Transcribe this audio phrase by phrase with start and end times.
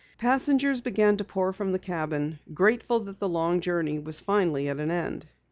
[0.17, 4.79] Passengers began to pour from the cabin, grateful that the long journey was finally at
[4.79, 5.27] an end.